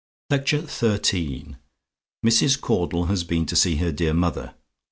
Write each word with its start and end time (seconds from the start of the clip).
LECTURE 0.31 0.65
XIII 0.65 1.57
MRS. 2.25 2.59
CAUDLE 2.59 3.05
HAS 3.05 3.23
BEEN 3.23 3.45
TO 3.45 3.55
SEE 3.55 3.75
HER 3.75 3.91
DEAR 3.91 4.15
MOTHER. 4.15 4.55